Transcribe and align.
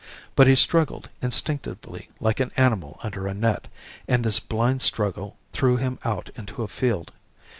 But 0.35 0.47
he 0.47 0.55
struggled 0.55 1.09
instinctively 1.21 2.09
like 2.19 2.39
an 2.39 2.49
animal 2.57 2.97
under 3.03 3.27
a 3.27 3.35
net, 3.35 3.67
and 4.07 4.23
this 4.25 4.39
blind 4.39 4.81
struggle 4.81 5.37
threw 5.53 5.77
him 5.77 5.99
out 6.03 6.31
into 6.35 6.63
a 6.63 6.67
field. 6.67 7.11